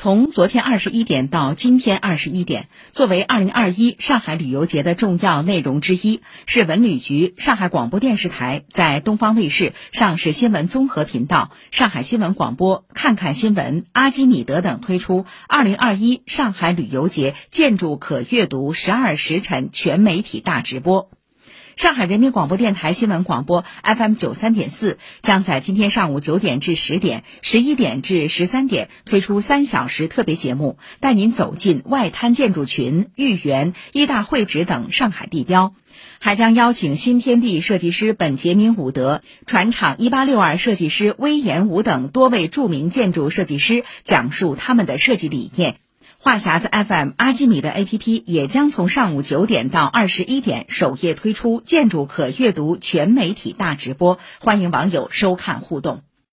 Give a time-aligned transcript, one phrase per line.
[0.00, 21.10] 从昨天二十一点到今天二十一点，作为二零二一上海旅游节的重要内容之一，市文旅局、上海广播电视台在东方卫视、上市新闻综合频道、上海新闻广播、看看新闻、阿基米德等推出二零二一上海旅游节建筑可阅读十二时辰全媒体大直播。
[21.76, 35.72] 上海人民广播电台新闻广播 FM 九三点四将在今天上午九点至十点、十一点至十三点推出三小时特别节目，带您走进外滩建筑群、豫园、一大会址等上海地标，
[36.18, 45.76] 还将邀请新天地设计师本杰明·伍德、船厂一八六二设计师威严武等多位著名建筑设计师讲述他们的设计理念。
[46.20, 56.02] 话匣子 FM 阿基米德 APP 也将从上午九点到二十一点首页推出建筑可阅读全媒体大直播，欢迎网友收看互动。